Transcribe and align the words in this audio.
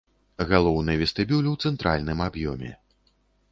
Галоўны 0.51 0.95
вестыбюль 1.01 1.51
у 1.53 1.53
цэнтральным 1.67 2.25
аб'ёме. 2.31 2.75